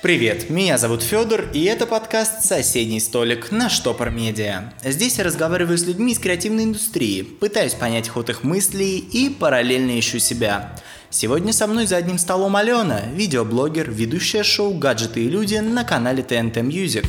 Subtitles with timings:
[0.00, 4.72] Привет, меня зовут Федор, и это подкаст «Соседний столик» на Штопор Медиа.
[4.84, 9.98] Здесь я разговариваю с людьми из креативной индустрии, пытаюсь понять ход их мыслей и параллельно
[9.98, 10.76] ищу себя.
[11.10, 16.22] Сегодня со мной за одним столом Алена, видеоблогер, ведущая шоу «Гаджеты и люди» на канале
[16.22, 17.06] TNT Music.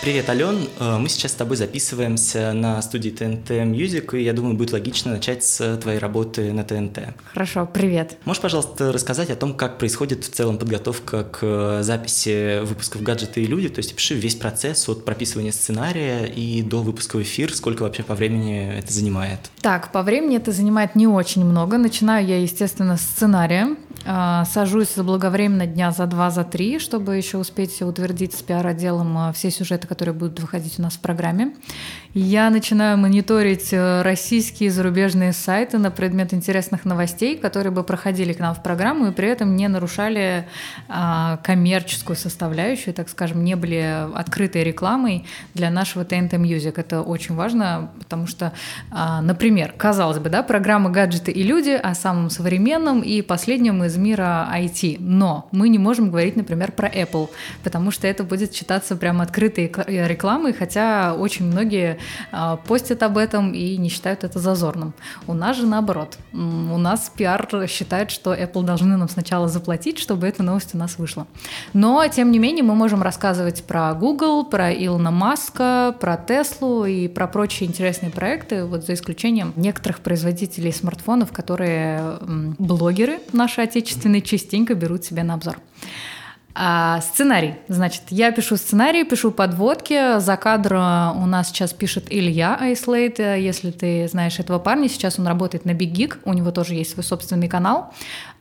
[0.00, 0.66] Привет, Ален.
[0.78, 5.12] Э, мы сейчас с тобой записываемся на студии ТНТ Music, и я думаю, будет логично
[5.12, 7.00] начать с твоей работы на ТНТ.
[7.34, 8.16] Хорошо, привет.
[8.24, 13.46] Можешь, пожалуйста, рассказать о том, как происходит в целом подготовка к записи выпусков «Гаджеты и
[13.46, 17.82] люди», то есть опиши весь процесс от прописывания сценария и до выпуска в эфир, сколько
[17.82, 19.50] вообще по времени это занимает?
[19.60, 21.76] Так, по времени это занимает не очень много.
[21.76, 23.76] Начинаю я, естественно, с сценария.
[24.06, 29.32] А, сажусь заблаговременно дня за два, за три, чтобы еще успеть утвердить с пиар-отделом а,
[29.32, 31.52] все сюжеты, которые будут выходить у нас в программе.
[32.12, 38.32] Я начинаю мониторить э, российские и зарубежные сайты на предмет интересных новостей, которые бы проходили
[38.32, 40.48] к нам в программу и при этом не нарушали
[40.88, 46.74] а, коммерческую составляющую, так скажем, не были открытой рекламой для нашего TNT Music.
[46.76, 48.52] Это очень важно, потому что,
[48.90, 54.48] например, казалось бы, да, программа «Гаджеты и люди» о самом современном и последнем из мира
[54.54, 57.28] IT, но мы не можем говорить, например, про Apple,
[57.62, 61.98] потому что это будет считаться прям открытой рекламой, хотя очень многие
[62.32, 64.94] а, постят об этом и не считают это зазорным.
[65.26, 66.18] У нас же наоборот.
[66.32, 66.36] У
[66.78, 71.26] нас пиар считает, что Apple должны нам сначала заплатить, чтобы эта новость у нас вышла.
[71.72, 77.08] Но, тем не менее, мы можем рассказывать про Google, про Илона Маска, про Теслу и
[77.08, 82.18] про прочие интересные проекты, вот за исключением некоторых производителей смартфонов, которые
[82.58, 85.58] блогеры наши отечественные частенько берут себе на обзор.
[86.52, 87.54] А, сценарий.
[87.68, 90.18] Значит, я пишу сценарий, пишу подводки.
[90.18, 93.20] За кадр у нас сейчас пишет Илья Айслейт.
[93.20, 96.18] Если ты знаешь этого парня, сейчас он работает на Big Geek.
[96.24, 97.92] У него тоже есть свой собственный канал.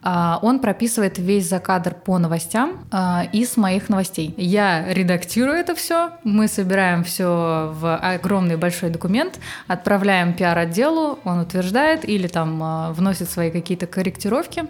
[0.02, 4.34] А, он прописывает весь закадр по новостям а, из моих новостей.
[4.38, 12.08] Я редактирую это все, мы собираем все в огромный большой документ, отправляем пиар-отделу, он утверждает
[12.08, 14.66] или там а, вносит свои какие-то корректировки.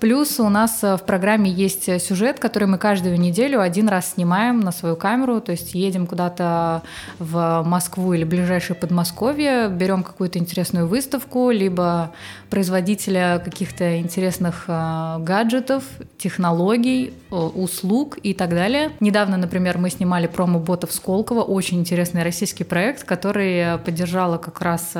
[0.00, 4.72] Плюс у нас в программе есть сюжет, который мы каждую неделю один раз снимаем на
[4.72, 6.82] свою камеру, то есть едем куда-то
[7.18, 12.12] в Москву или ближайшее Подмосковье, берем какую-то интересную выставку, либо
[12.48, 15.84] производителя каких-то интересных Э, гаджетов,
[16.18, 18.90] технологий, э, услуг и так далее.
[19.00, 24.94] Недавно, например, мы снимали промо-ботов Сколково, очень интересный российский проект, который поддержала как раз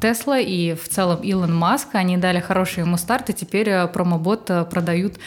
[0.00, 1.88] Тесла э, и в целом Илон Маск.
[1.94, 3.59] Они дали хороший ему старт, и теперь
[3.92, 5.18] промо-бот продают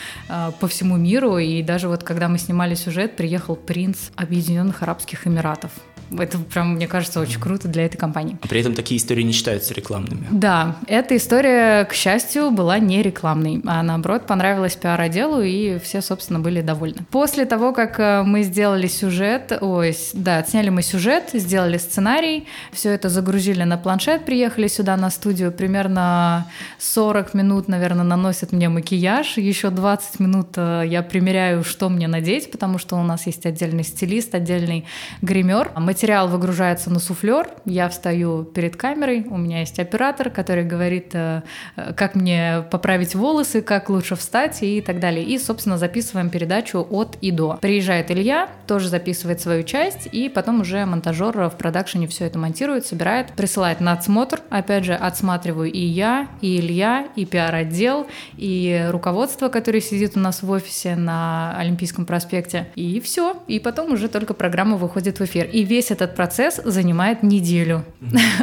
[0.59, 1.37] по всему миру.
[1.37, 5.71] И даже вот когда мы снимали сюжет, приехал принц Объединенных Арабских Эмиратов.
[6.17, 8.37] Это прям, мне кажется, очень круто для этой компании.
[8.41, 10.27] А при этом такие истории не считаются рекламными.
[10.31, 16.39] Да, эта история, к счастью, была не рекламной, а наоборот понравилась пиар-отделу, и все, собственно,
[16.39, 17.05] были довольны.
[17.11, 22.91] После того, как э, мы сделали сюжет, ой, да, сняли мы сюжет, сделали сценарий, все
[22.91, 26.47] это загрузили на планшет, приехали сюда на студию, примерно
[26.79, 32.51] 40 минут, наверное, наносят мне макияж, еще 20 минут э, я примеряю, что мне надеть,
[32.51, 34.85] потому что у нас есть отдельный стилист, отдельный
[35.21, 35.71] гример.
[35.77, 41.11] Мы материал выгружается на суфлер, я встаю перед камерой, у меня есть оператор, который говорит,
[41.13, 41.43] э,
[41.75, 45.23] э, как мне поправить волосы, как лучше встать и так далее.
[45.23, 47.59] И, собственно, записываем передачу от и до.
[47.61, 52.87] Приезжает Илья, тоже записывает свою часть, и потом уже монтажер в продакшене все это монтирует,
[52.87, 54.41] собирает, присылает на отсмотр.
[54.49, 60.41] Опять же, отсматриваю и я, и Илья, и пиар-отдел, и руководство, которое сидит у нас
[60.41, 62.69] в офисе на Олимпийском проспекте.
[62.73, 63.37] И все.
[63.47, 65.45] И потом уже только программа выходит в эфир.
[65.45, 67.83] И весь этот процесс занимает неделю.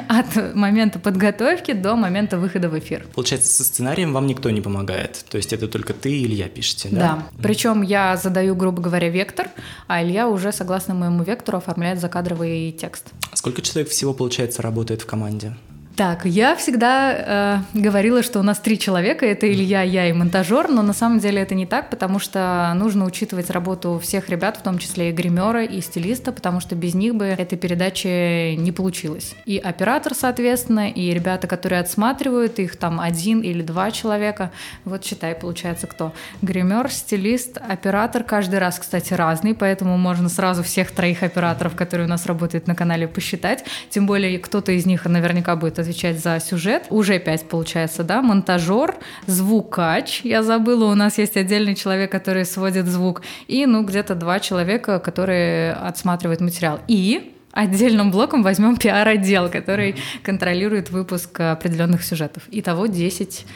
[0.08, 3.06] От момента подготовки до момента выхода в эфир.
[3.14, 5.24] Получается, со сценарием вам никто не помогает?
[5.28, 6.98] То есть это только ты и Илья пишете, да?
[6.98, 7.22] Да.
[7.42, 9.48] Причем я задаю, грубо говоря, вектор,
[9.86, 13.12] а Илья уже, согласно моему вектору, оформляет закадровый текст.
[13.34, 15.54] Сколько человек всего, получается, работает в команде?
[15.96, 20.68] Так, я всегда э, говорила, что у нас три человека, это Илья, я и монтажер,
[20.68, 24.62] но на самом деле это не так, потому что нужно учитывать работу всех ребят, в
[24.62, 29.34] том числе и гримера, и стилиста, потому что без них бы этой передачи не получилось.
[29.44, 34.52] И оператор, соответственно, и ребята, которые отсматривают, их там один или два человека,
[34.84, 36.14] вот считай, получается кто.
[36.40, 42.10] Гример, стилист, оператор, каждый раз, кстати, разный, поэтому можно сразу всех троих операторов, которые у
[42.10, 46.86] нас работают на канале, посчитать, тем более кто-то из них наверняка будет отвечать за сюжет.
[46.90, 48.22] Уже пять получается, да?
[48.22, 48.96] Монтажер,
[49.26, 54.40] звукач, я забыла, у нас есть отдельный человек, который сводит звук, и, ну, где-то два
[54.40, 56.80] человека, которые отсматривают материал.
[56.88, 62.44] И отдельным блоком возьмем пиар-отдел, который контролирует выпуск определенных сюжетов.
[62.50, 63.46] Итого 10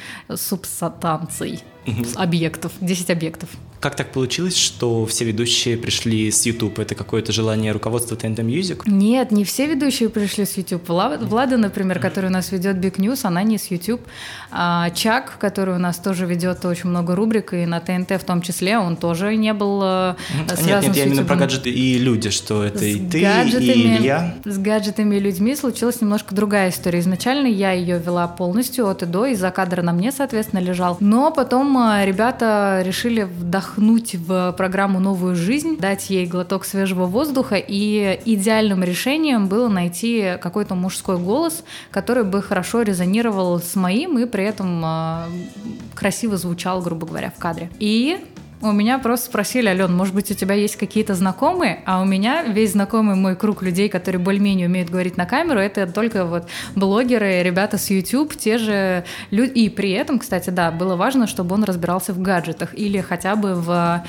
[1.86, 3.48] субстанций, объектов, 10 объектов.
[3.80, 6.78] Как так получилось, что все ведущие пришли с YouTube?
[6.78, 8.82] Это какое-то желание руководства TNT Music?
[8.86, 10.88] Нет, не все ведущие пришли с YouTube.
[10.88, 14.00] Влада, например, который у нас ведет Big News, она не с YouTube.
[14.50, 18.40] А Чак, который у нас тоже ведет очень много рубрик, и на ТНТ в том
[18.40, 20.14] числе, он тоже не был э,
[20.56, 23.96] связан Нет, нет, я именно про гаджеты и люди, что это с и ты, и
[23.98, 24.34] Илья.
[24.46, 27.00] С гаджетами и людьми случилась немножко другая история.
[27.00, 30.96] Изначально я ее вела полностью от и до, и за кадра на мне, соответственно, лежал.
[31.00, 37.56] Но потом э, ребята решили вдохнуть в программу новую жизнь, дать ей глоток свежего воздуха,
[37.56, 44.26] и идеальным решением было найти какой-то мужской голос, который бы хорошо резонировал с моим и
[44.26, 45.24] при этом э,
[45.94, 47.70] красиво звучал, грубо говоря, в кадре.
[47.78, 48.18] И
[48.64, 51.82] у меня просто спросили, Ален, может быть, у тебя есть какие-то знакомые?
[51.86, 55.86] А у меня весь знакомый мой круг людей, которые более-менее умеют говорить на камеру, это
[55.86, 59.52] только вот блогеры, ребята с YouTube, те же люди.
[59.52, 63.54] И при этом, кстати, да, было важно, чтобы он разбирался в гаджетах или хотя бы
[63.54, 64.04] в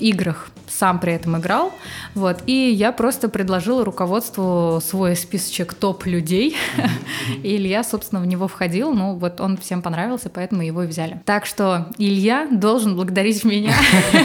[0.00, 1.72] играх сам при этом играл.
[2.14, 2.42] Вот.
[2.46, 6.56] И я просто предложила руководству свой списочек топ-людей.
[7.42, 8.92] И Илья, собственно, в него входил.
[8.92, 11.20] Ну, вот он всем понравился, поэтому его и взяли.
[11.24, 13.74] Так что Илья должен благодарить меня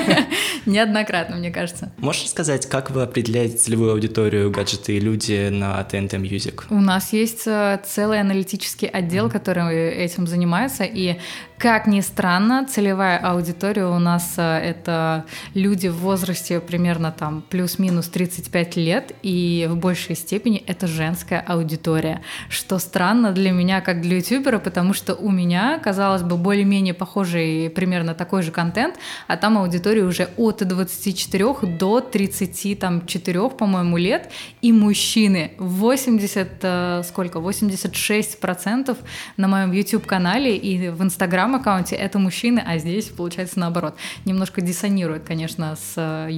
[0.65, 1.91] неоднократно, мне кажется.
[1.97, 6.63] Можешь сказать, как вы определяете целевую аудиторию гаджеты и люди на TNT Music?
[6.69, 11.17] У нас есть э, целый аналитический отдел, который этим занимается, и
[11.61, 18.07] как ни странно, целевая аудитория у нас э, это люди в возрасте примерно там плюс-минус
[18.07, 24.17] 35 лет, и в большей степени это женская аудитория, что странно для меня, как для
[24.17, 28.95] ютубера, потому что у меня, казалось бы, более-менее похожий примерно такой же контент,
[29.27, 34.31] а там аудитория уже от 24 до 34, по-моему, лет,
[34.63, 38.97] и мужчины 80, э, сколько, 86%
[39.37, 43.95] на моем YouTube-канале и в Instagram аккаунте это мужчины, а здесь получается наоборот.
[44.25, 46.29] Немножко диссонирует, конечно, с э,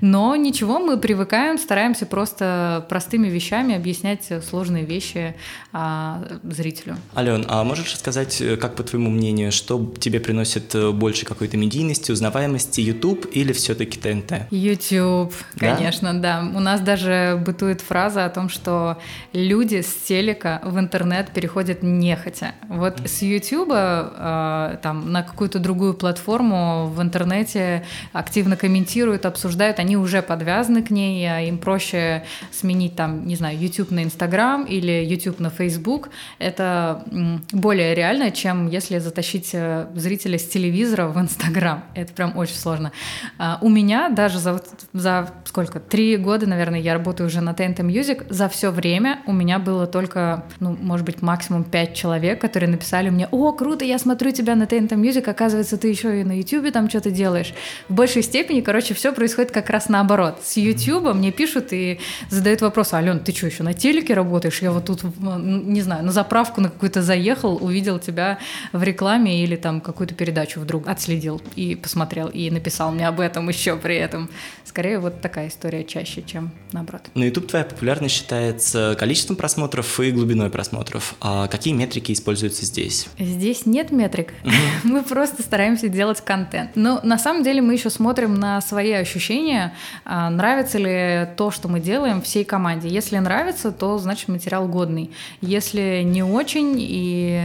[0.00, 5.34] но ничего, мы привыкаем, стараемся просто простыми вещами объяснять сложные вещи
[5.72, 6.96] а, зрителю.
[7.16, 11.56] Ален, а можешь рассказать, э, как по твоему мнению, что тебе приносит э, больше какой-то
[11.56, 14.50] медийности, узнаваемости, YouTube или все-таки ТНТ?
[14.50, 15.74] YouTube, да?
[15.74, 16.50] конечно, да.
[16.54, 18.98] У нас даже бытует фраза о том, что
[19.32, 22.54] люди с телека в интернет переходят нехотя.
[22.68, 23.70] Вот с YouTube
[24.20, 30.90] э, там, на какую-то другую платформу в интернете активно комментируют, обсуждают, они уже подвязаны к
[30.90, 36.10] ней, а им проще сменить там, не знаю, YouTube на Instagram или YouTube на Facebook.
[36.38, 37.04] Это
[37.52, 41.84] более реально, чем если затащить э, зрителя с телевизора в Instagram.
[41.94, 42.92] Это прям очень сложно.
[43.38, 44.60] А у меня даже за,
[44.92, 49.32] за сколько, три года, наверное, я работаю уже на TNT Music, за все время у
[49.32, 53.98] меня было только, ну, может быть, максимум пять человек, которые написали мне, о, круто, я
[54.00, 57.54] смотрю тебя на TNT Music, оказывается, ты еще и на YouTube там что-то делаешь.
[57.88, 60.40] В большей степени, короче, все происходит как раз наоборот.
[60.42, 64.62] С YouTube мне пишут и задают вопрос, Ален, ты что, еще на телеке работаешь?
[64.62, 68.38] Я вот тут, не знаю, на заправку на какую-то заехал, увидел тебя
[68.72, 73.48] в рекламе или там какую-то передачу вдруг отследил и посмотрел, и написал мне об этом
[73.48, 74.30] еще при этом.
[74.64, 77.02] Скорее вот такая история чаще, чем наоборот.
[77.14, 81.14] На YouTube твоя популярность считается количеством просмотров и глубиной просмотров.
[81.20, 83.08] А какие метрики используются здесь?
[83.18, 84.34] Здесь нет метрик метрик.
[84.84, 86.70] Мы просто стараемся делать контент.
[86.74, 89.72] Но на самом деле мы еще смотрим на свои ощущения,
[90.04, 92.88] а, нравится ли то, что мы делаем всей команде.
[92.88, 95.10] Если нравится, то значит материал годный.
[95.40, 97.40] Если не очень, и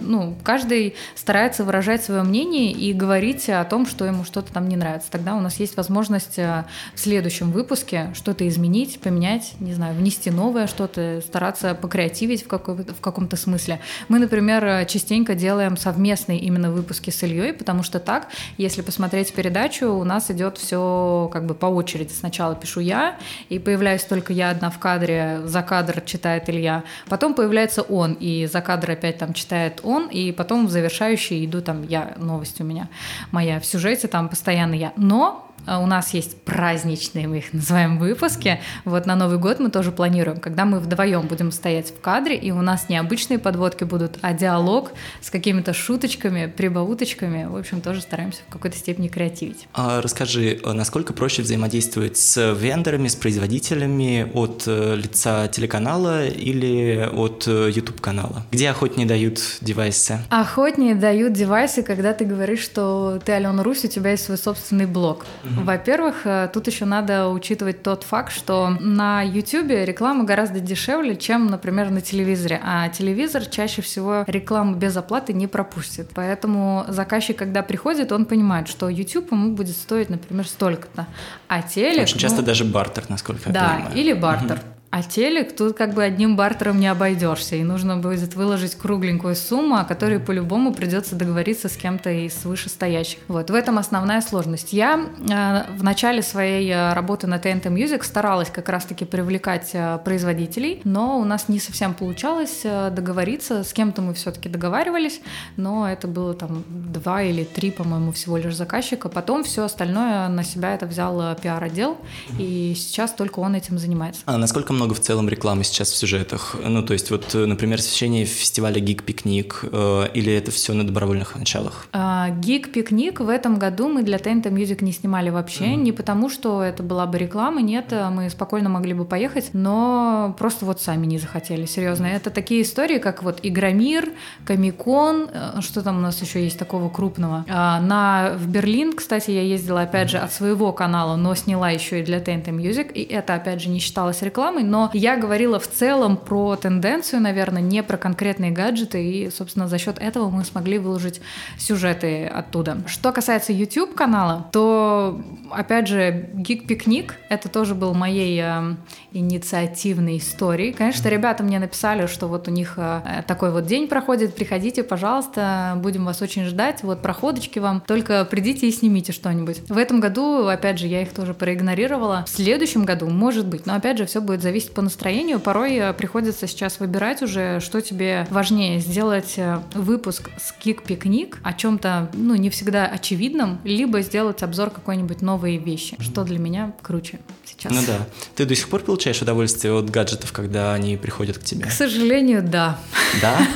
[0.00, 4.76] ну, каждый старается выражать свое мнение и говорить о том, что ему что-то там не
[4.76, 5.10] нравится.
[5.10, 10.30] Тогда у нас есть возможность а, в следующем выпуске что-то изменить, поменять, не знаю, внести
[10.30, 13.80] новое что-то, стараться покреативить в, какой- в каком-то смысле.
[14.08, 19.92] Мы, например, частенько делаем совместные именно выпуски с Ильей, потому что так, если посмотреть передачу,
[19.92, 22.12] у нас идет все как бы по очереди.
[22.12, 23.16] Сначала пишу я,
[23.48, 26.84] и появляюсь только я одна в кадре, за кадр читает Илья.
[27.08, 31.62] Потом появляется он, и за кадр опять там читает он, и потом в завершающий иду
[31.62, 32.88] там я, новость у меня
[33.30, 33.60] моя.
[33.60, 34.92] В сюжете там постоянно я.
[34.96, 38.60] Но у нас есть праздничные, мы их называем, выпуски.
[38.84, 42.50] Вот на Новый год мы тоже планируем, когда мы вдвоем будем стоять в кадре, и
[42.50, 47.46] у нас не обычные подводки будут, а диалог с какими-то шуточками, прибауточками.
[47.46, 49.68] В общем, тоже стараемся в какой-то степени креативить.
[49.74, 57.08] А расскажи, э, насколько проще взаимодействовать с вендорами, с производителями от э, лица телеканала или
[57.12, 58.46] от э, YouTube-канала?
[58.50, 60.18] Где охотнее дают девайсы?
[60.30, 64.86] Охотнее дают девайсы, когда ты говоришь, что ты Алена Русь, у тебя есть свой собственный
[64.86, 65.26] блог.
[65.64, 71.46] Во-первых, э, тут еще надо учитывать тот факт, что на YouTube реклама гораздо дешевле, чем,
[71.46, 72.60] например, на телевизоре.
[72.64, 76.10] А телевизор чаще всего рекламу без оплаты не пропустит.
[76.14, 81.06] Поэтому заказчик, когда приходит, он понимает, что YouTube ему будет стоить, например, столько-то.
[81.48, 82.02] А телек...
[82.02, 83.94] Очень часто ну, даже бартер, насколько да, я понимаю.
[83.94, 84.56] Да, или бартер.
[84.56, 84.77] Угу.
[84.90, 89.76] А телек тут как бы одним бартером не обойдешься, и нужно будет выложить кругленькую сумму,
[89.76, 93.18] о которой по-любому придется договориться с кем-то из вышестоящих.
[93.28, 94.72] Вот в этом основная сложность.
[94.72, 99.98] Я э, в начале своей э, работы на TNT Music старалась как раз-таки привлекать э,
[100.02, 103.64] производителей, но у нас не совсем получалось э, договориться.
[103.64, 105.20] С кем-то мы все-таки договаривались,
[105.56, 109.10] но это было там два или три, по-моему, всего лишь заказчика.
[109.10, 111.98] Потом все остальное на себя это взял э, пиар-отдел,
[112.38, 114.22] и сейчас только он этим занимается.
[114.24, 116.56] А насколько много в целом рекламы сейчас в сюжетах?
[116.64, 121.36] Ну, то есть, вот, например, освещение фестиваля Гик Пикник, э, или это все на добровольных
[121.36, 121.88] началах?
[121.92, 125.76] А, Гик Пикник в этом году мы для TNT Music не снимали вообще, mm-hmm.
[125.76, 130.64] не потому что это была бы реклама, нет, мы спокойно могли бы поехать, но просто
[130.64, 132.06] вот сами не захотели, серьезно.
[132.06, 134.10] Это такие истории, как вот Игромир,
[134.44, 137.44] Комикон, э, что там у нас еще есть такого крупного.
[137.48, 142.00] А, на, в Берлин, кстати, я ездила опять же от своего канала, но сняла еще
[142.00, 145.68] и для TNT Music, и это опять же не считалось рекламой, но я говорила в
[145.68, 150.78] целом про тенденцию, наверное, не про конкретные гаджеты, и, собственно, за счет этого мы смогли
[150.78, 151.20] выложить
[151.58, 152.78] сюжеты оттуда.
[152.86, 155.20] Что касается YouTube канала, то,
[155.50, 158.74] опять же, Geek Пикник это тоже был моей э,
[159.12, 160.72] инициативной историей.
[160.72, 165.78] Конечно, ребята мне написали, что вот у них э, такой вот день проходит, приходите, пожалуйста,
[165.82, 169.62] будем вас очень ждать, вот проходочки вам, только придите и снимите что-нибудь.
[169.68, 172.24] В этом году, опять же, я их тоже проигнорировала.
[172.26, 175.38] В следующем году, может быть, но опять же, все будет зависеть зависит по настроению.
[175.38, 181.52] Порой э, приходится сейчас выбирать уже, что тебе важнее, сделать э, выпуск с кик-пикник о
[181.52, 187.20] чем-то, ну, не всегда очевидном, либо сделать обзор какой-нибудь новой вещи, что для меня круче
[187.44, 187.72] сейчас.
[187.72, 188.06] Ну да.
[188.34, 191.66] Ты до сих пор получаешь удовольствие от гаджетов, когда они приходят к тебе?
[191.66, 192.78] К сожалению, да.
[193.22, 193.38] Да?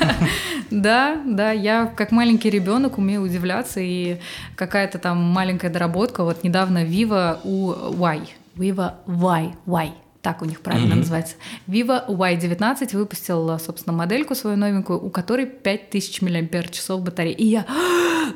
[0.71, 4.17] Да, да, я как маленький ребенок умею удивляться, и
[4.57, 8.21] какая-то там маленькая доработка, вот недавно Viva U Y,
[8.57, 9.93] Viva Y, Y,
[10.23, 10.99] так у них правильно mm-hmm.
[10.99, 11.35] называется.
[11.67, 17.33] Vivo Y19 выпустил, собственно, модельку свою новенькую, у которой 5000 мАч батареи.
[17.33, 17.67] И я,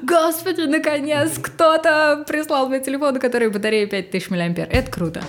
[0.02, 4.37] господи, наконец, кто-то прислал мне телефон, у которой батарея 5000 мА.
[4.37, 5.23] Это круто.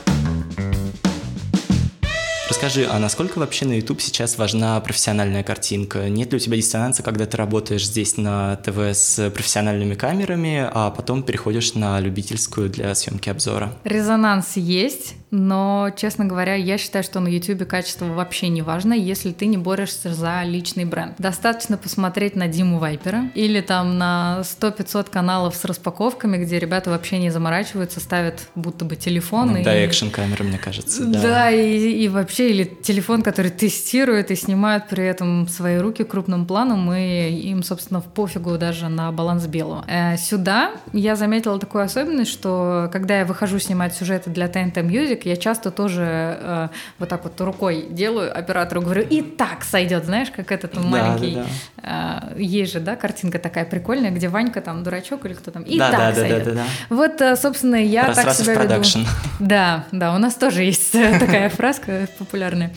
[2.50, 6.10] Расскажи, а насколько вообще на YouTube сейчас важна профессиональная картинка?
[6.10, 10.90] Нет ли у тебя диссонанса, когда ты работаешь здесь на ТВ с профессиональными камерами, а
[10.90, 13.74] потом переходишь на любительскую для съемки обзора?
[13.84, 19.32] Резонанс есть, но, честно говоря, я считаю, что на YouTube качество вообще не важно, если
[19.32, 21.16] ты не борешься за личный бренд.
[21.18, 27.18] Достаточно посмотреть на Диму Вайпера или там на 100-500 каналов с распаковками, где ребята вообще
[27.18, 29.52] не заморачиваются, ставят будто бы телефон.
[29.52, 29.64] Ну, и...
[29.64, 31.06] Да, экшен камеры, мне кажется.
[31.06, 35.78] Да, да и, и вообще вообще, или телефон, который тестирует и снимает при этом свои
[35.78, 39.86] руки крупным планом, и им, собственно, в пофигу даже на баланс белого.
[39.88, 45.17] Э, сюда я заметила такую особенность, что когда я выхожу снимать сюжеты для TNT Music,
[45.26, 46.68] я часто тоже э,
[47.00, 51.36] вот так вот рукой делаю оператору, говорю, и так сойдет, знаешь, как этот да, маленький...
[51.36, 51.46] Да,
[51.78, 52.32] да.
[52.36, 55.78] Э, есть же, да, картинка такая прикольная, где Ванька там дурачок или кто там, и
[55.78, 56.44] да, так да, сойдет.
[56.44, 56.96] Да, да, да, да.
[56.96, 58.84] Вот, э, собственно, я Раз, так себя веду.
[59.40, 62.72] Да, да, у нас тоже есть такая фразка популярные.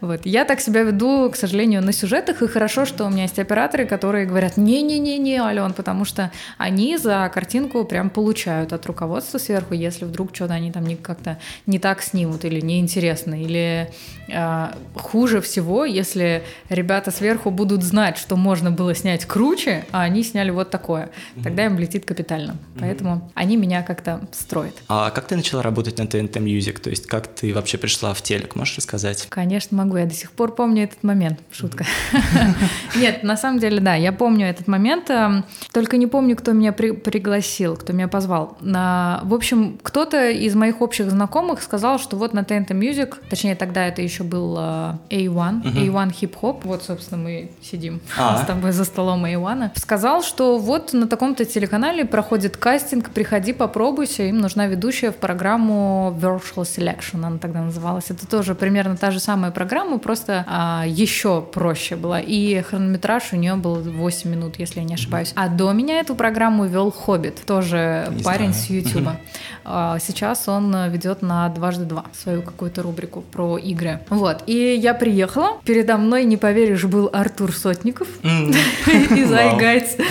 [0.00, 0.26] Вот.
[0.26, 3.86] Я так себя веду, к сожалению, на сюжетах, и хорошо, что у меня есть операторы,
[3.86, 10.04] которые говорят, не-не-не-не, Ален, потому что они за картинку прям получают от руководства сверху, если
[10.04, 13.90] вдруг что-то они там как-то не так снимут или неинтересно, или
[14.28, 20.22] э, хуже всего, если ребята сверху будут знать, что можно было снять круче, а они
[20.22, 21.10] сняли вот такое,
[21.42, 22.56] тогда им летит капитально.
[22.80, 24.74] Поэтому они меня как-то строят.
[24.88, 26.78] А как ты начала работать на TNT Music?
[26.80, 28.56] То есть как ты вообще пришла в телек?
[28.56, 28.94] Можешь рассказать?
[28.94, 29.26] сказать?
[29.28, 29.96] Конечно, могу.
[29.96, 31.40] Я до сих пор помню этот момент.
[31.50, 31.84] Шутка.
[32.96, 35.10] Нет, на самом деле, да, я помню этот момент.
[35.10, 38.56] Эм, только не помню, кто меня при пригласил, кто меня позвал.
[38.60, 43.86] В общем, кто-то из моих общих знакомых сказал, что вот на TNT Music, точнее, тогда
[43.86, 46.60] это еще был A1, A1 Hip Hop.
[46.64, 48.38] Вот, собственно, мы сидим а.
[48.42, 49.78] с тобой за столом A1.
[49.78, 54.24] Сказал, что вот на таком-то телеканале проходит кастинг, приходи, попробуйся.
[54.24, 58.10] Им нужна ведущая в программу Virtual Selection, она тогда называлась.
[58.10, 62.20] Это тоже примерно та же самая программа, просто а, еще проще была.
[62.20, 65.32] И хронометраж у нее был 8 минут, если я не ошибаюсь.
[65.36, 68.64] А до меня эту программу вел Хоббит, тоже не парень знаю.
[68.64, 69.16] с Ютуба.
[69.64, 74.00] А, сейчас он ведет на дважды два, свою какую-то рубрику про игры.
[74.10, 80.04] Вот, и я приехала, передо мной, не поверишь, был Артур Сотников из iGuides.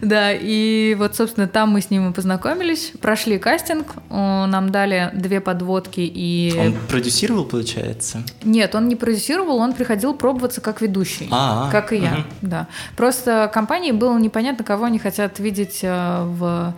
[0.00, 5.40] Да, и вот, собственно, там мы с ним и познакомились, прошли кастинг, нам дали две
[5.40, 6.54] подводки и...
[6.58, 8.22] Он продюсировал, получается?
[8.42, 11.70] Нет, он не продюсировал, он приходил пробоваться как ведущий, А-а-а.
[11.70, 12.22] как и я, угу.
[12.42, 12.68] да.
[12.96, 16.74] Просто компании было непонятно, кого они хотят видеть э, в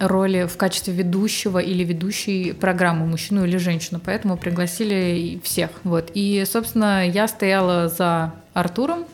[0.00, 5.70] роли в качестве ведущего или ведущей программы, мужчину или женщину, поэтому пригласили всех.
[5.84, 6.10] Вот.
[6.14, 9.04] И, собственно, я стояла за Артуром,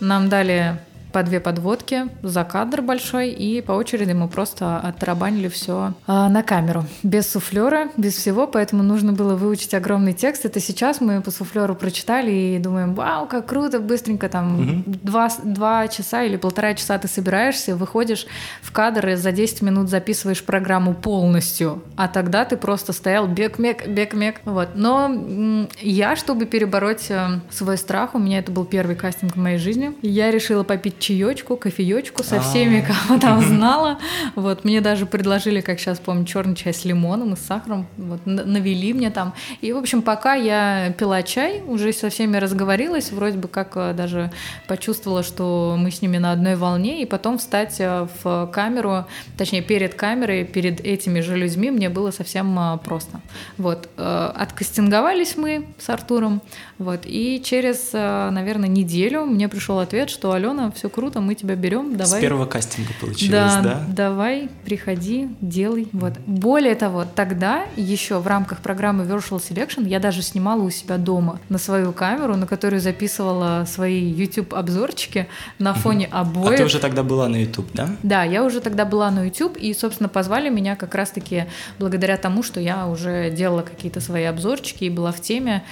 [0.00, 0.76] нам дали
[1.12, 6.42] по две подводки за кадр большой, и по очереди мы просто оттарабанили все а, на
[6.42, 6.84] камеру.
[7.02, 10.44] Без суфлера, без всего, поэтому нужно было выучить огромный текст.
[10.44, 14.82] Это сейчас мы по суфлеру прочитали и думаем, вау, как круто, быстренько там угу.
[15.02, 18.26] два, два часа или полтора часа ты собираешься, выходишь
[18.62, 23.86] в кадр и за 10 минут записываешь программу полностью, а тогда ты просто стоял бег-мек,
[23.86, 24.40] бег-мек.
[24.44, 24.70] Вот.
[24.74, 29.58] Но я, чтобы перебороть э, свой страх, у меня это был первый кастинг в моей
[29.58, 32.92] жизни, я решила попить чаечку, кофеечку со всеми, а.
[32.92, 33.98] кого там знала.
[34.36, 37.86] Вот, мне даже предложили, как сейчас помню, черный чай с лимоном и с сахаром.
[37.96, 39.34] Вот, навели мне там.
[39.60, 43.92] И, в общем, пока я пила чай, уже со всеми разговорилась, вроде бы как э,
[43.94, 44.30] даже
[44.68, 49.06] почувствовала, что мы с ними на одной волне, и потом встать э, в камеру,
[49.36, 53.20] точнее, перед камерой, перед этими же людьми мне было совсем э, просто.
[53.58, 56.40] Вот, откастинговались мы с Артуром,
[56.78, 61.96] вот, и через, наверное, неделю мне пришел ответ, что Алена, все круто, мы тебя берем,
[61.96, 62.18] давай.
[62.18, 63.62] С первого кастинга получилось, да?
[63.62, 65.88] Да, давай, приходи, делай.
[65.92, 66.14] Вот.
[66.26, 71.40] Более того, тогда еще в рамках программы Virtual Selection я даже снимала у себя дома
[71.48, 75.26] на свою камеру, на которую записывала свои YouTube обзорчики
[75.58, 76.54] на фоне обоев.
[76.54, 77.88] А ты уже тогда была на YouTube, да?
[78.02, 81.46] Да, я уже тогда была на YouTube, и, собственно, позвали меня как раз-таки
[81.78, 85.64] благодаря тому, что я уже делала какие-то свои обзорчики и была в теме.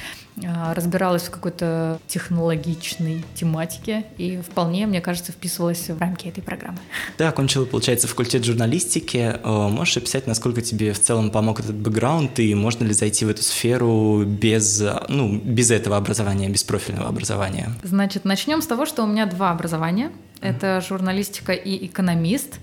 [0.47, 6.79] А, разбиралась в какой-то технологичной тематике и вполне, мне кажется, вписывалась в рамки этой программы.
[7.17, 9.39] Ты окончила, получается, факультет журналистики.
[9.43, 13.29] Э, можешь описать, насколько тебе в целом помог этот бэкграунд и можно ли зайти в
[13.29, 17.73] эту сферу без, ну, без этого образования, без профильного образования?
[17.83, 20.13] Значит, начнем с того, что у меня два образования.
[20.41, 22.59] Это журналистика и экономист.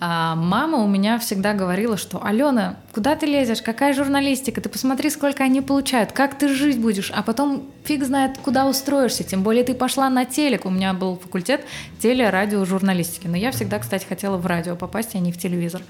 [0.00, 5.10] А мама у меня всегда говорила, что Алена, куда ты лезешь, какая журналистика, ты посмотри,
[5.10, 9.64] сколько они получают, как ты жить будешь, а потом фиг знает, куда устроишься, тем более
[9.64, 11.64] ты пошла на телек, у меня был факультет
[11.98, 15.82] теле, радио, журналистики, но я всегда, кстати, хотела в радио попасть, а не в телевизор.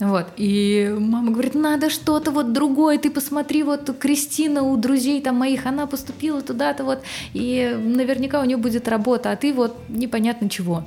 [0.00, 0.28] Вот.
[0.38, 5.66] И мама говорит, надо что-то вот другое, ты посмотри, вот Кристина у друзей там моих,
[5.66, 7.02] она поступила туда-то вот,
[7.34, 10.84] и наверняка у нее будет работа, а ты вот непонятно чего.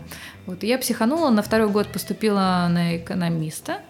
[0.47, 0.63] Вот.
[0.63, 3.82] И я психанула, на второй год поступила на экономиста,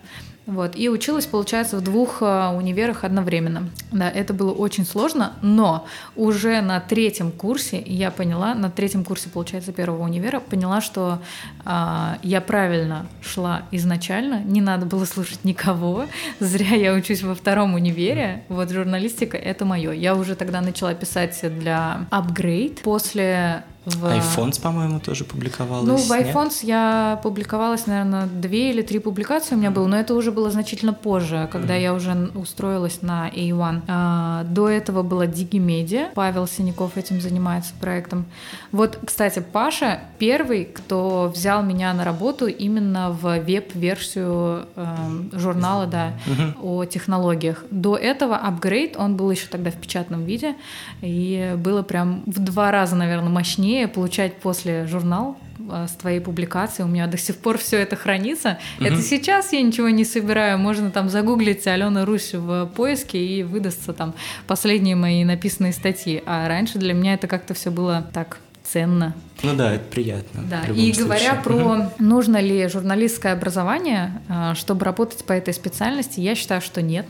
[0.45, 3.69] вот, и училась, получается, в двух э, универах одновременно.
[3.91, 9.29] Да, это было очень сложно, но уже на третьем курсе я поняла, на третьем курсе,
[9.29, 11.19] получается, первого универа, поняла, что
[11.65, 16.07] э, я правильно шла изначально, не надо было слушать никого,
[16.39, 19.91] зря я учусь во втором универе, вот журналистика— это мое.
[19.93, 24.05] Я уже тогда начала писать для Upgrade после в...
[24.05, 25.87] iPhones, по-моему, тоже публиковалась.
[25.87, 30.13] Ну, в iPhones я публиковалась, наверное, две или три публикации у меня было, но это
[30.13, 31.81] уже было значительно позже, когда mm-hmm.
[31.81, 33.81] я уже устроилась на A1.
[33.87, 38.25] А, до этого была Digimedia, Павел Синяков этим занимается проектом.
[38.71, 44.95] Вот, кстати, Паша первый, кто взял меня на работу именно в веб-версию э,
[45.33, 46.53] журнала, да, mm-hmm.
[46.61, 47.65] о технологиях.
[47.69, 50.55] До этого Upgrade, он был еще тогда в печатном виде,
[51.01, 55.37] и было прям в два раза, наверное, мощнее сложнее получать после журнал
[55.69, 56.83] а, с твоей публикации.
[56.83, 58.59] У меня до сих пор все это хранится.
[58.79, 58.85] Угу.
[58.85, 60.57] Это сейчас я ничего не собираю.
[60.57, 64.13] Можно там загуглить Алена Русь в поиске и выдастся там
[64.47, 66.21] последние мои написанные статьи.
[66.25, 69.13] А раньше для меня это как-то все было так ценно.
[69.41, 70.43] Ну да, это приятно.
[70.49, 71.03] Да, и случае.
[71.03, 76.81] говоря про нужно ли журналистское образование, а, чтобы работать по этой специальности, я считаю, что
[76.81, 77.05] нет.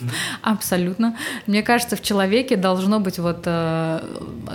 [0.42, 1.16] Абсолютно.
[1.46, 4.00] Мне кажется, в человеке должно быть вот, э,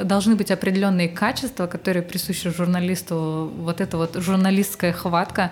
[0.03, 3.51] должны быть определенные качества, которые присущи журналисту.
[3.57, 5.51] Вот эта вот журналистская хватка,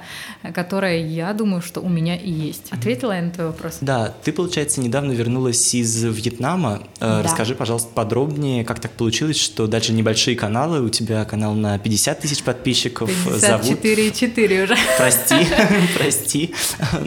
[0.53, 2.71] которая, я думаю, что у меня и есть.
[2.71, 3.77] Ответила я на твой вопрос?
[3.81, 4.13] Да.
[4.23, 6.83] Ты, получается, недавно вернулась из Вьетнама.
[6.99, 7.23] Э, да.
[7.23, 12.19] Расскажи, пожалуйста, подробнее, как так получилось, что даже небольшие каналы, у тебя канал на 50
[12.19, 14.75] тысяч подписчиков 54,4 уже.
[14.97, 15.35] Прости,
[15.97, 16.53] прости.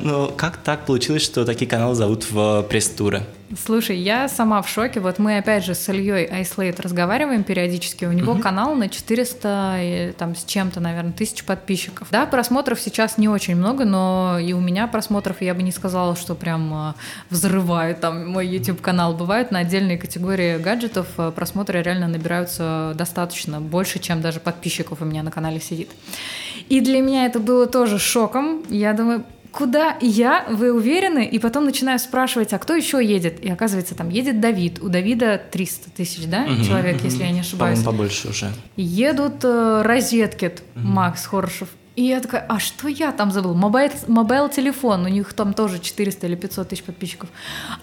[0.02, 3.22] Но как так получилось, что такие каналы зовут в пресс-тура?
[3.62, 4.98] Слушай, я сама в шоке.
[4.98, 8.06] Вот мы опять же с Ильей Айслейт разговариваем периодически.
[8.06, 8.40] У него угу.
[8.40, 12.08] канал на 400 там с чем-то, наверное, тысяч подписчиков.
[12.10, 16.16] Да, просмотров сейчас не очень много, но и у меня просмотров я бы не сказала,
[16.16, 16.94] что прям а,
[17.28, 19.12] взрывают там мой YouTube канал.
[19.12, 25.04] Бывают на отдельные категории гаджетов а, просмотры реально набираются достаточно больше, чем даже подписчиков у
[25.04, 25.90] меня на канале сидит.
[26.70, 28.62] И для меня это было тоже шоком.
[28.70, 31.24] Я думаю, куда я, вы уверены?
[31.26, 33.44] И потом начинаю спрашивать, а кто еще едет?
[33.44, 34.82] И оказывается, там едет Давид.
[34.82, 37.04] У Давида 300 тысяч, да, угу, человек, угу.
[37.04, 37.78] если я не ошибаюсь.
[37.78, 38.50] По-моему, побольше уже.
[38.76, 40.86] Едут э, Rozetked, угу.
[40.86, 41.68] Макс Хорошев.
[41.94, 43.54] И я такая, а что я там забыл?
[43.54, 47.28] Mobile, mobile телефон, у них там тоже 400 или 500 тысяч подписчиков.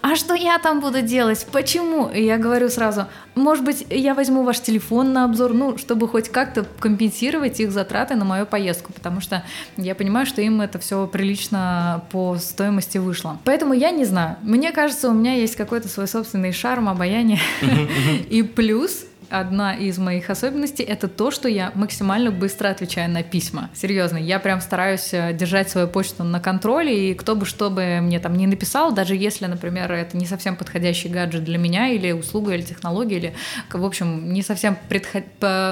[0.02, 1.46] А что я там буду делать?
[1.52, 2.08] Почему?
[2.08, 6.28] И я говорю сразу, может быть, я возьму ваш телефон на обзор, ну, чтобы хоть
[6.28, 9.44] как-то компенсировать их затраты на мою поездку, потому что
[9.76, 13.38] я понимаю, что им это все прилично по стоимости вышло.
[13.44, 14.36] Поэтому я не знаю.
[14.42, 17.38] Мне кажется, у меня есть какой-то свой собственный шарм, обаяние.
[18.28, 23.70] И плюс одна из моих особенностей— это то, что я максимально быстро отвечаю на письма.
[23.74, 28.00] Серьезно, я прям стараюсь э, держать свою почту на контроле, и кто бы что бы
[28.00, 32.12] мне там не написал, даже если, например, это не совсем подходящий гаджет для меня, или
[32.12, 33.34] услуга, или технология, или,
[33.72, 35.24] в общем, не совсем, предход...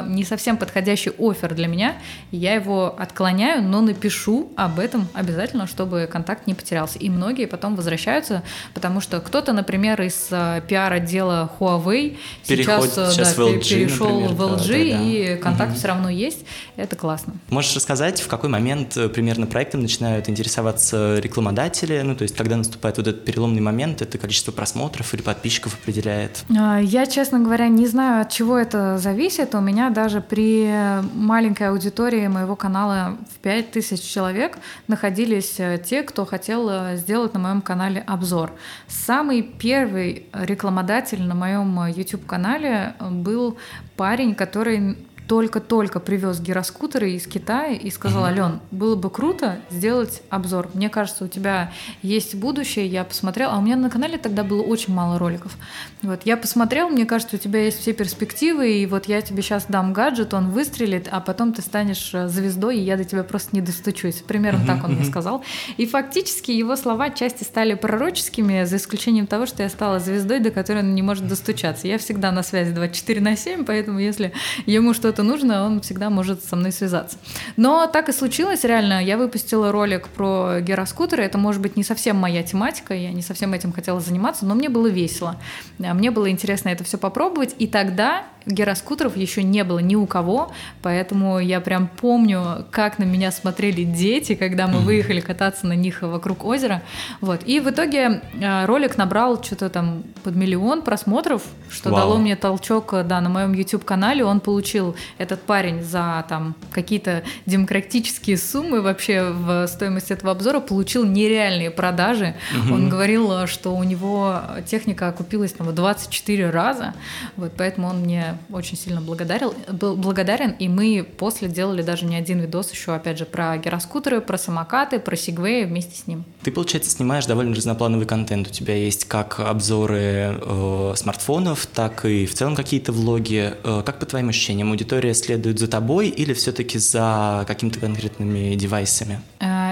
[0.06, 1.96] не совсем подходящий офер для меня,
[2.30, 6.98] я его отклоняю, но напишу об этом обязательно, чтобы контакт не потерялся.
[6.98, 8.42] И многие потом возвращаются,
[8.74, 12.16] потому что кто-то, например, из э, пиар-отдела Huawei
[12.46, 15.04] Переходит сейчас, сейчас да, LG, перешел например, в LG, да, да, да.
[15.04, 15.78] и контакт угу.
[15.78, 16.44] все равно есть.
[16.76, 17.34] Это классно.
[17.50, 22.00] Можешь рассказать, в какой момент э, примерно проектом начинают интересоваться рекламодатели?
[22.02, 26.44] Ну, то есть, когда наступает вот этот переломный момент, это количество просмотров или подписчиков определяет?
[26.56, 29.54] А, я, честно говоря, не знаю, от чего это зависит.
[29.54, 30.68] У меня даже при
[31.14, 37.40] маленькой аудитории моего канала в 5000 человек находились э, те, кто хотел э, сделать на
[37.40, 38.52] моем канале обзор.
[38.86, 43.56] Самый первый рекламодатель на моем YouTube-канале был был
[43.96, 44.96] парень, который
[45.28, 50.70] только-только привез гироскутеры из Китая и сказал, Ален, было бы круто сделать обзор.
[50.72, 52.86] Мне кажется, у тебя есть будущее.
[52.86, 55.56] Я посмотрел, а у меня на канале тогда было очень мало роликов.
[56.00, 59.66] Вот, я посмотрел, мне кажется, у тебя есть все перспективы, и вот я тебе сейчас
[59.68, 63.54] дам гаджет, он выстрелит, а потом ты станешь э, звездой, и я до тебя просто
[63.54, 64.22] не достучусь.
[64.26, 65.44] Примерно так он мне сказал.
[65.76, 70.50] И фактически его слова части стали пророческими, за исключением того, что я стала звездой, до
[70.50, 71.86] которой он не может достучаться.
[71.86, 74.32] Я всегда на связи 24 на 7, поэтому если
[74.64, 77.18] ему что-то что-то нужно, он всегда может со мной связаться.
[77.56, 79.02] Но так и случилось, реально.
[79.02, 81.24] Я выпустила ролик про гироскутеры.
[81.24, 84.68] Это, может быть, не совсем моя тематика, я не совсем этим хотела заниматься, но мне
[84.68, 85.36] было весело.
[85.82, 87.56] А мне было интересно это все попробовать.
[87.58, 90.50] И тогда гироскутеров еще не было ни у кого,
[90.82, 96.02] поэтому я прям помню, как на меня смотрели дети, когда мы выехали кататься на них
[96.02, 96.82] вокруг озера.
[97.20, 97.42] Вот.
[97.44, 102.00] И в итоге а, ролик набрал что-то там под миллион просмотров, что Вау.
[102.00, 104.24] дало мне толчок да, на моем YouTube-канале.
[104.24, 111.04] Он получил этот парень за там какие-то демократические суммы вообще в стоимость этого обзора получил
[111.04, 112.34] нереальные продажи.
[112.64, 112.74] Угу.
[112.74, 116.94] Он говорил, что у него техника окупилась там, 24 раза,
[117.36, 122.16] вот поэтому он мне очень сильно благодарил, был благодарен, и мы после делали даже не
[122.16, 126.24] один видос еще, опять же, про гироскутеры, про самокаты, про сегвеи вместе с ним.
[126.42, 128.48] Ты, получается, снимаешь довольно разноплановый контент.
[128.48, 133.54] У тебя есть как обзоры э, смартфонов, так и в целом какие-то влоги.
[133.64, 139.20] Э, как по твоим ощущениям, аудитория следует за тобой или все-таки за какими-то конкретными девайсами?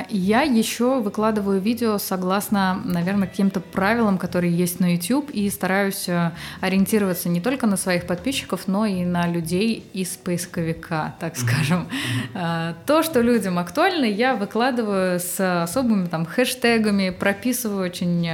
[0.08, 6.08] Э, я еще выкладываю видео согласно, наверное, каким-то правилам, которые есть на YouTube, и стараюсь
[6.08, 11.88] э, ориентироваться не только на своих подписчиков, но и на людей из поисковика, так скажем.
[12.34, 18.28] Э, то, что людям актуально, я выкладываю с особыми там хэштегами, прописываю очень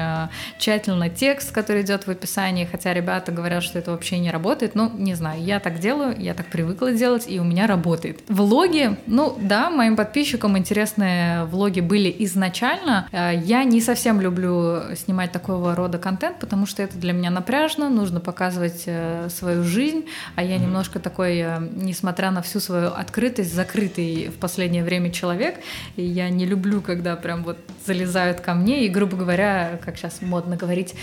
[0.58, 4.74] тщательно текст, который идет в описании, хотя ребята говорят, что это вообще не работает.
[4.74, 8.20] Ну, не знаю, я так делаю, я так привыкла делать, и у меня работает.
[8.28, 13.08] Влоги, ну да, моим подписчикам интересные влоги были изначально.
[13.12, 17.88] Э, я не совсем люблю снимать такого рода контент, потому что это для меня напряжно,
[17.88, 23.54] нужно показывать э, свою жизнь, а я немножко такой, э, несмотря на всю свою открытость,
[23.54, 25.56] закрытый в последнее время человек,
[25.96, 30.22] и я не люблю, когда прям вот залезают ко мне и, грубо говоря, как сейчас
[30.22, 30.94] модно говорить,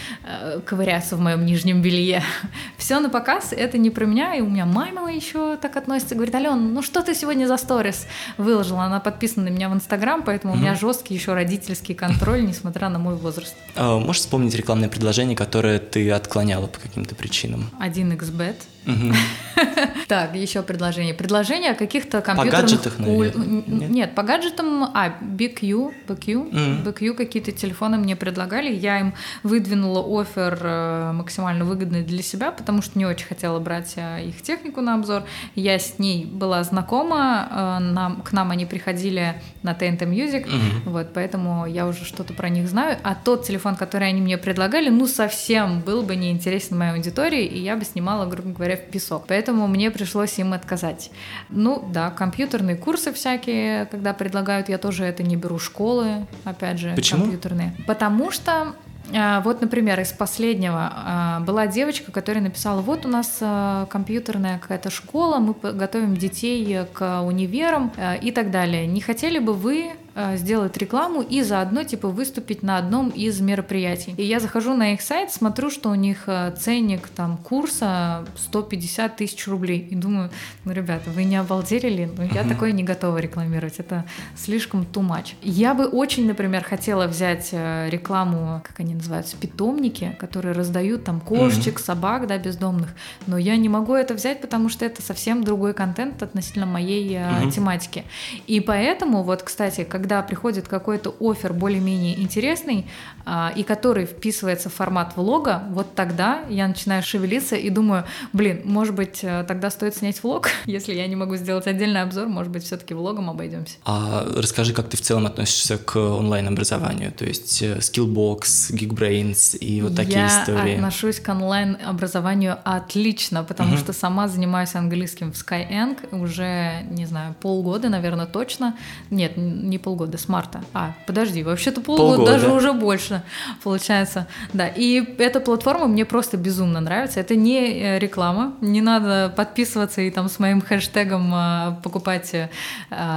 [0.66, 2.24] ковыряются в моем нижнем белье.
[2.78, 6.36] Все на показ, это не про меня, и у меня мама еще так относится, говорит,
[6.36, 8.84] Ален, ну что ты сегодня за сторис выложила?
[8.84, 12.90] Она подписана на меня в Инстаграм, поэтому поэтому у меня жесткий еще родительский контроль, несмотря
[12.90, 13.56] на мой возраст.
[13.76, 17.70] А, можешь вспомнить рекламное предложение, которое ты отклоняла по каким-то причинам?
[17.80, 18.56] 1xbet.
[20.08, 21.14] Так, еще предложение.
[21.14, 22.56] Предложение о каких-то компьютерных...
[22.56, 23.64] По гаджетах, наверное?
[23.68, 24.16] Нет?
[24.16, 24.84] По гаджетам...
[24.94, 26.84] А, BQ, BQ.
[26.84, 28.74] BQ какие-то телефоны мне предлагали.
[28.74, 33.94] Я им выдвинула офер э, максимально выгодный для себя, потому что не очень хотела брать
[33.98, 35.24] э, их технику на обзор.
[35.56, 40.48] Я с ней была знакома, э, нам, к нам они приходили на TNT Music,
[40.86, 42.98] вот, поэтому я уже что-то про них знаю.
[43.04, 47.60] А тот телефон, который они мне предлагали, ну, совсем был бы неинтересен моей аудитории, и
[47.60, 49.26] я бы снимала, грубо говоря, в песок.
[49.28, 51.12] Поэтому мне пришлось им отказать.
[51.50, 55.60] Ну да, компьютерные курсы всякие, когда предлагают, я тоже это не беру.
[55.60, 57.24] Школы, опять же, Почему?
[57.24, 57.76] компьютерные.
[57.86, 58.76] Потому что
[59.14, 64.60] а, вот, например, из последнего а, была девочка, которая написала, вот у нас а, компьютерная
[64.60, 68.86] какая-то школа, мы готовим детей к универам и так далее.
[68.88, 69.92] Не хотели бы вы
[70.36, 74.14] сделать рекламу и заодно типа выступить на одном из мероприятий.
[74.18, 79.16] И я захожу на их сайт, смотрю, что у них э, ценник там курса 150
[79.16, 79.80] тысяч рублей.
[79.80, 80.30] И думаю,
[80.66, 82.10] ну, ребята, вы не обалдели ли?
[82.18, 83.80] Ну, я такое не готова рекламировать.
[83.80, 84.06] Это
[84.36, 85.36] слишком too much.
[85.42, 91.22] Я бы очень, например, хотела взять э, рекламу, как они называются, питомники, которые раздают там
[91.22, 92.90] кошечек, собак, да, бездомных.
[93.28, 97.20] Но я не могу это взять, потому что это совсем другой контент относительно моей
[97.52, 98.04] тематики.
[98.48, 102.88] И поэтому, вот, кстати, когда когда приходит какой-то офер более-менее интересный,
[103.28, 108.62] а, и который вписывается в формат влога, вот тогда я начинаю шевелиться и думаю, блин,
[108.66, 112.52] может быть, э, тогда стоит снять влог, если я не могу сделать отдельный обзор, может
[112.52, 113.76] быть, все-таки влогом обойдемся.
[113.86, 119.84] А расскажи, как ты в целом относишься к онлайн-образованию, то есть э, Skillbox, Geekbrains и
[119.84, 120.70] вот такие я истории?
[120.70, 123.78] Я отношусь к онлайн-образованию отлично, потому угу.
[123.78, 128.76] что сама занимаюсь английским в Skyeng уже, не знаю, полгода, наверное, точно.
[129.12, 130.62] Нет, не полгода, с марта.
[130.74, 132.32] А, подожди, вообще-то полгода, полгода.
[132.34, 133.24] даже уже больше
[133.64, 134.28] получается.
[134.54, 137.20] Да, и эта платформа мне просто безумно нравится.
[137.20, 142.50] Это не э, реклама, не надо подписываться и там с моим хэштегом э, покупать э,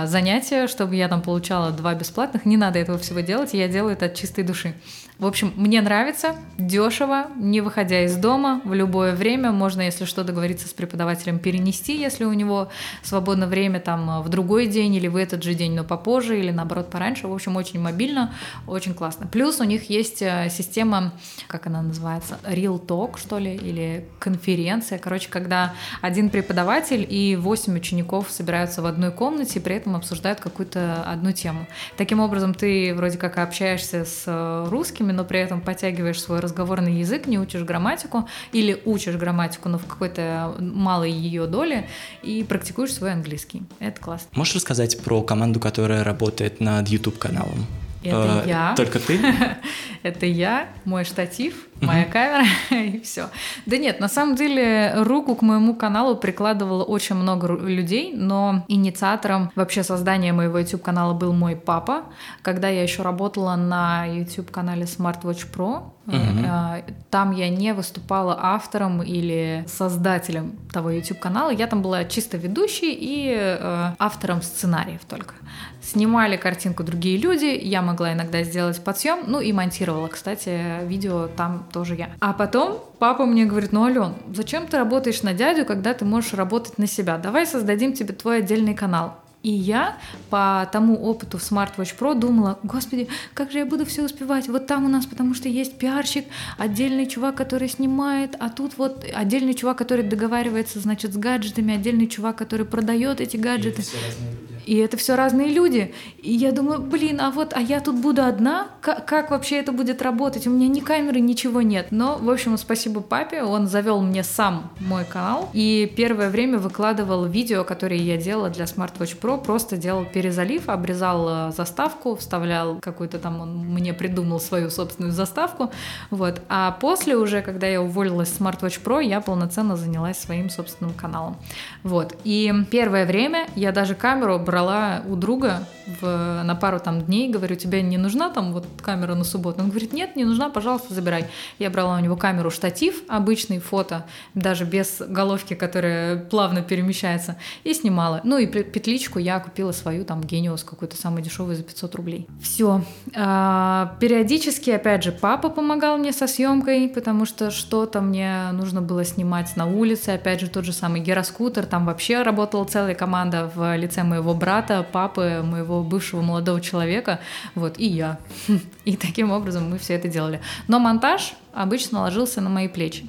[0.06, 2.44] занятия, чтобы я там получала два бесплатных.
[2.44, 4.74] Не надо этого всего делать, я делаю это от чистой души.
[5.22, 9.52] В общем, мне нравится, дешево, не выходя из дома, в любое время.
[9.52, 12.70] Можно, если что, договориться с преподавателем перенести, если у него
[13.04, 16.90] свободное время там в другой день или в этот же день, но попозже, или наоборот
[16.90, 17.28] пораньше.
[17.28, 18.34] В общем, очень мобильно,
[18.66, 19.28] очень классно.
[19.28, 21.12] Плюс у них есть э, система,
[21.46, 24.98] как она называется, Real Talk, что ли, или конференция.
[24.98, 30.40] Короче, когда один преподаватель и восемь учеников собираются в одной комнате и при этом обсуждают
[30.40, 31.68] какую-то одну тему.
[31.96, 34.66] Таким образом, ты вроде как общаешься с э,
[35.12, 39.78] русскими, но при этом подтягиваешь свой разговорный язык, не учишь грамматику или учишь грамматику, но
[39.78, 41.88] в какой-то малой ее доле
[42.22, 43.62] и практикуешь свой английский.
[43.80, 44.28] Это классно.
[44.34, 47.66] Можешь рассказать про команду, которая работает над YouTube-каналом?
[48.04, 48.74] Это э, я.
[48.76, 49.20] Только ты?
[50.02, 53.28] Это я, мой штатив, моя камера и все.
[53.66, 59.50] Да нет, на самом деле руку к моему каналу прикладывало очень много людей, но инициатором
[59.54, 62.04] вообще создания моего YouTube канала был мой папа,
[62.42, 65.92] когда я еще работала на YouTube канале Smartwatch Pro.
[66.06, 66.82] Uh-huh.
[67.10, 72.92] Там я не выступала автором или создателем того YouTube канала, я там была чисто ведущей
[72.92, 75.34] и э, автором сценариев только.
[75.80, 81.68] Снимали картинку другие люди, я могла иногда сделать подсъем, ну и монтировала, кстати, видео там
[81.72, 82.10] тоже я.
[82.20, 86.34] А потом папа мне говорит, ну, Ален, зачем ты работаешь на дядю, когда ты можешь
[86.34, 87.18] работать на себя?
[87.18, 89.16] Давай создадим тебе твой отдельный канал.
[89.42, 89.96] И я
[90.30, 94.48] по тому опыту в Smartwatch Pro думала, господи, как же я буду все успевать?
[94.48, 96.26] Вот там у нас, потому что есть пиарщик,
[96.58, 102.06] отдельный чувак, который снимает, а тут вот отдельный чувак, который договаривается, значит, с гаджетами, отдельный
[102.06, 103.82] чувак, который продает эти гаджеты.
[103.82, 105.94] И это все разные люди.
[106.18, 108.68] И я думаю, блин, а вот, а я тут буду одна?
[108.80, 110.46] Как, как вообще это будет работать?
[110.46, 111.88] У меня ни камеры, ничего нет.
[111.90, 115.50] Но, в общем, спасибо папе, он завел мне сам мой канал.
[115.52, 121.48] И первое время выкладывал видео, которые я делала для Smartwatch Pro, просто делал перезалив, обрезал
[121.48, 125.70] э, заставку, вставлял какую-то там, он мне придумал свою собственную заставку.
[126.10, 126.42] Вот.
[126.48, 131.36] А после уже, когда я уволилась с Smartwatch Pro, я полноценно занялась своим собственным каналом.
[131.82, 132.16] Вот.
[132.24, 135.66] И первое время я даже камеру брала у друга
[136.00, 139.62] в, на пару там дней, говорю, тебе не нужна там вот камера на субботу?
[139.62, 141.24] Он говорит, нет, не нужна, пожалуйста, забирай.
[141.58, 147.72] Я брала у него камеру штатив, обычный фото, даже без головки, которая плавно перемещается, и
[147.72, 148.20] снимала.
[148.24, 152.28] Ну и петличку я купила свою там Гениус какой-то самый дешевый за 500 рублей.
[152.42, 152.84] Все.
[153.16, 159.02] А, периодически, опять же, папа помогал мне со съемкой, потому что что-то мне нужно было
[159.06, 163.76] снимать на улице, опять же, тот же самый гироскутер, там вообще работала целая команда в
[163.76, 167.20] лице моего брата, папы моего бывшего молодого человека,
[167.54, 168.18] вот, и я.
[168.84, 170.40] И таким образом мы все это делали.
[170.66, 173.08] Но монтаж обычно ложился на мои плечи.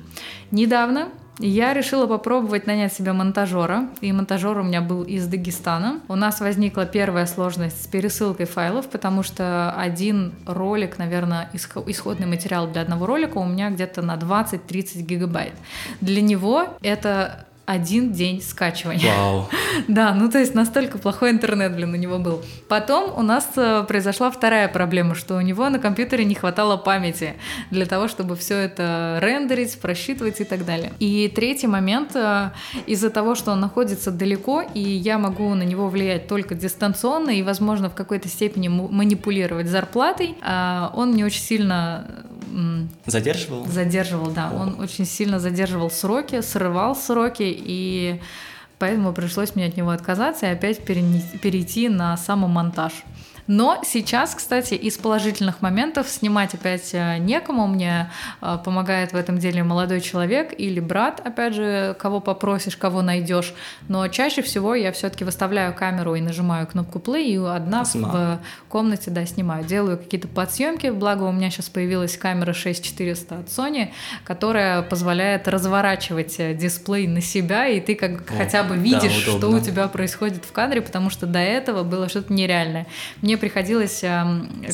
[0.51, 6.01] Недавно я решила попробовать нанять себе монтажера, и монтажер у меня был из Дагестана.
[6.07, 12.67] У нас возникла первая сложность с пересылкой файлов, потому что один ролик, наверное, исходный материал
[12.67, 15.53] для одного ролика у меня где-то на 20-30 гигабайт.
[16.01, 19.13] Для него это один день скачивания.
[19.15, 19.49] Вау.
[19.87, 22.43] Да, ну то есть настолько плохой интернет, блин, у него был.
[22.67, 27.33] Потом у нас э, произошла вторая проблема, что у него на компьютере не хватало памяти
[27.71, 30.93] для того, чтобы все это рендерить, просчитывать и так далее.
[30.99, 32.51] И третий момент, э,
[32.85, 37.41] из-за того, что он находится далеко, и я могу на него влиять только дистанционно и,
[37.41, 42.23] возможно, в какой-то степени манипулировать зарплатой, э, он мне очень сильно
[43.05, 43.65] Задерживал?
[43.65, 44.49] Задерживал, да.
[44.49, 44.61] О.
[44.61, 48.19] Он очень сильно задерживал сроки, срывал сроки, и
[48.79, 52.93] поэтому пришлось мне от него отказаться и опять перейти на самомонтаж.
[53.47, 57.67] Но сейчас, кстати, из положительных моментов снимать опять э, некому.
[57.67, 58.09] Мне
[58.41, 63.53] э, помогает в этом деле молодой человек или брат, опять же, кого попросишь, кого найдешь.
[63.87, 68.39] Но чаще всего я все-таки выставляю камеру и нажимаю кнопку play, и одна Сама.
[68.67, 69.65] в комнате, да, снимаю.
[69.65, 70.87] Делаю какие-то подсъемки.
[70.87, 73.89] Благо, у меня сейчас появилась камера 6400 от Sony,
[74.23, 79.37] которая позволяет разворачивать э, дисплей на себя, и ты как О, хотя бы видишь, да,
[79.37, 82.87] что у тебя происходит в кадре, потому что до этого было что-то нереальное.
[83.21, 84.23] Мне мне приходилось э,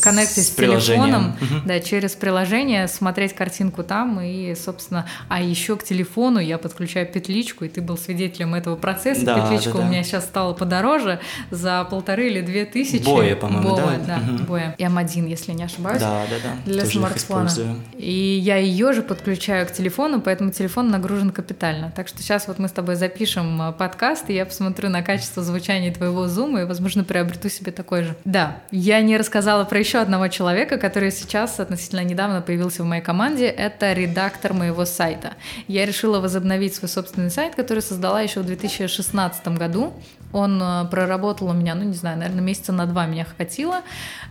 [0.01, 5.83] коннектить с, с телефоном, да, через приложение, смотреть картинку там и, собственно, а еще к
[5.83, 9.25] телефону я подключаю петличку, и ты был свидетелем этого процесса.
[9.25, 9.85] Да, Петличка да, да.
[9.85, 13.03] у меня сейчас стала подороже за полторы или две тысячи.
[13.05, 14.19] Боя, по-моему, Боя, да?
[14.19, 14.43] да, угу.
[14.43, 14.75] Боя.
[14.77, 16.01] М1, если не ошибаюсь.
[16.01, 16.71] Да, да, да.
[16.71, 17.49] Для Тоже смартфона.
[17.97, 21.93] И я ее же подключаю к телефону, поэтому телефон нагружен капитально.
[21.95, 25.43] Так что сейчас вот мы с тобой запишем э, подкаст, и я посмотрю на качество
[25.43, 28.15] звучания твоего зума и, возможно, приобрету себе такой же.
[28.25, 33.01] Да, я не рассказала про еще одного человека, который сейчас относительно недавно появился в моей
[33.01, 33.45] команде.
[33.45, 35.33] Это редактор моего сайта.
[35.67, 39.93] Я решила возобновить свой собственный сайт, который создала еще в 2016 году.
[40.31, 43.81] Он э, проработал у меня, ну не знаю, наверное, месяца на два меня хватило.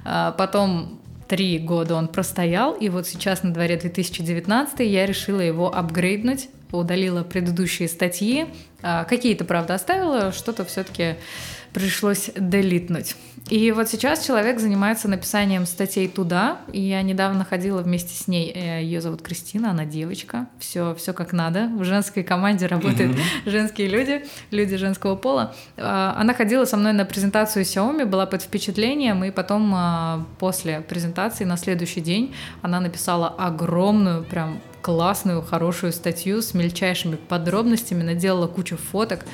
[0.05, 5.75] А, потом три года он простоял, и вот сейчас на дворе 2019 я решила его
[5.75, 8.47] апгрейднуть, удалила предыдущие статьи.
[8.83, 11.17] А, какие-то, правда, оставила, что-то все-таки
[11.73, 13.17] пришлось делитнуть.
[13.51, 16.59] И вот сейчас человек занимается написанием статей туда.
[16.73, 18.53] И я недавно ходила вместе с ней.
[18.55, 20.49] Э, Ее зовут Кристина, она девочка.
[20.59, 21.69] Все, все как надо.
[21.69, 23.51] В женской команде работают mm-hmm.
[23.51, 25.55] женские люди, люди женского пола.
[25.77, 30.83] А, она ходила со мной на презентацию Xiaomi, была под впечатлением, и потом а, после
[30.83, 38.47] презентации на следующий день она написала огромную, прям классную, хорошую статью с мельчайшими подробностями, наделала
[38.47, 39.25] кучу фоток.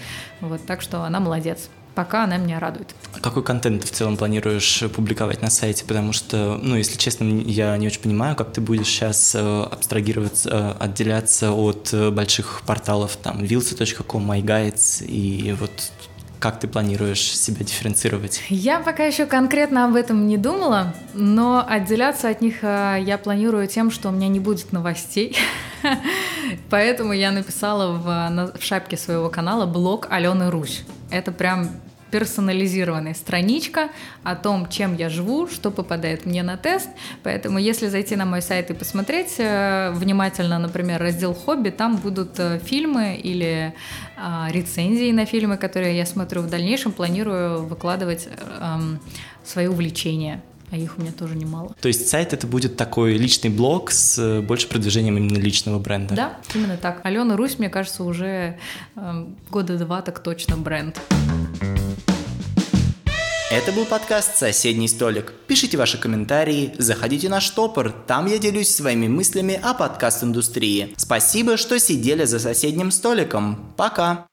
[0.40, 2.95] Вот, так что она молодец пока она меня радует.
[3.21, 5.85] Какой контент ты в целом планируешь публиковать на сайте?
[5.85, 10.77] Потому что, ну, если честно, я не очень понимаю, как ты будешь сейчас э, абстрагироваться,
[10.79, 15.93] э, отделяться от э, больших порталов, там, wilson.com, MyGuides, и вот
[16.39, 18.43] как ты планируешь себя дифференцировать?
[18.51, 23.91] Я пока еще конкретно об этом не думала, но отделяться от них я планирую тем,
[23.91, 25.35] что у меня не будет новостей.
[26.69, 30.85] Поэтому я написала в, в шапке своего канала блог Алены Русь.
[31.11, 31.71] Это прям
[32.14, 33.88] персонализированная страничка
[34.22, 36.88] о том, чем я живу, что попадает мне на тест.
[37.24, 42.38] Поэтому, если зайти на мой сайт и посмотреть э, внимательно, например, раздел «Хобби», там будут
[42.38, 43.74] э, фильмы или
[44.16, 48.79] э, рецензии на фильмы, которые я смотрю в дальнейшем, планирую выкладывать э,
[49.42, 51.74] свои увлечения а их у меня тоже немало.
[51.81, 56.14] То есть сайт это будет такой личный блог с э, больше продвижением именно личного бренда?
[56.14, 57.00] Да, именно так.
[57.05, 58.59] Алена Русь, мне кажется, уже
[58.96, 61.00] э, года два так точно бренд.
[63.51, 65.35] Это был подкаст «Соседний столик».
[65.47, 70.95] Пишите ваши комментарии, заходите на штопор, там я делюсь своими мыслями о подкаст-индустрии.
[70.97, 73.75] Спасибо, что сидели за соседним столиком.
[73.77, 74.27] Пока!